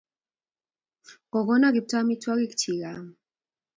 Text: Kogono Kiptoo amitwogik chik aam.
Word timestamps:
Kogono 1.31 1.67
Kiptoo 1.73 1.99
amitwogik 2.01 2.51
chik 2.59 2.81
aam. 2.91 3.07